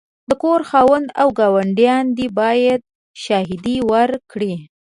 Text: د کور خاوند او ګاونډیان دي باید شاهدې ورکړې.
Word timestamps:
د 0.29 0.31
کور 0.43 0.61
خاوند 0.69 1.07
او 1.21 1.27
ګاونډیان 1.39 2.05
دي 2.17 2.27
باید 2.39 2.81
شاهدې 3.23 3.77
ورکړې. 3.91 4.53